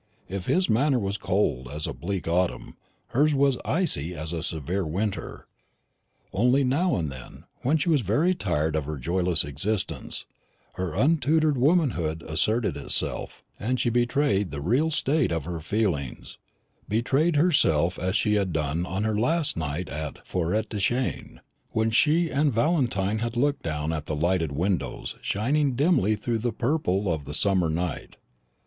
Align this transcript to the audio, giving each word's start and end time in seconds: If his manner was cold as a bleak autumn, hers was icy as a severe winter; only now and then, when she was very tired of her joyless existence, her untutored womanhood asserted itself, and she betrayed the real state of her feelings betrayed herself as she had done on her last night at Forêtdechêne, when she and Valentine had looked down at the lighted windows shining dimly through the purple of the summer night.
If 0.27 0.47
his 0.47 0.67
manner 0.67 0.97
was 0.97 1.19
cold 1.19 1.67
as 1.67 1.85
a 1.85 1.93
bleak 1.93 2.27
autumn, 2.27 2.75
hers 3.09 3.35
was 3.35 3.59
icy 3.63 4.15
as 4.15 4.33
a 4.33 4.41
severe 4.41 4.83
winter; 4.83 5.45
only 6.33 6.63
now 6.63 6.95
and 6.95 7.11
then, 7.11 7.43
when 7.61 7.77
she 7.77 7.87
was 7.87 8.01
very 8.01 8.33
tired 8.33 8.75
of 8.75 8.85
her 8.85 8.97
joyless 8.97 9.43
existence, 9.43 10.25
her 10.73 10.95
untutored 10.95 11.55
womanhood 11.55 12.23
asserted 12.23 12.75
itself, 12.77 13.43
and 13.59 13.79
she 13.79 13.91
betrayed 13.91 14.49
the 14.49 14.59
real 14.59 14.89
state 14.89 15.31
of 15.31 15.45
her 15.45 15.59
feelings 15.59 16.39
betrayed 16.89 17.35
herself 17.35 17.99
as 17.99 18.15
she 18.15 18.33
had 18.33 18.51
done 18.51 18.87
on 18.87 19.03
her 19.03 19.15
last 19.19 19.55
night 19.55 19.87
at 19.87 20.25
Forêtdechêne, 20.25 21.41
when 21.73 21.91
she 21.91 22.31
and 22.31 22.51
Valentine 22.51 23.19
had 23.19 23.37
looked 23.37 23.61
down 23.61 23.93
at 23.93 24.07
the 24.07 24.15
lighted 24.15 24.51
windows 24.51 25.15
shining 25.21 25.75
dimly 25.75 26.15
through 26.15 26.39
the 26.39 26.51
purple 26.51 27.13
of 27.13 27.25
the 27.25 27.35
summer 27.35 27.69
night. 27.69 28.15